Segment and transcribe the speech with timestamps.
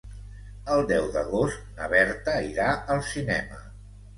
[0.75, 3.63] El deu d'agost na Berta irà al cinema.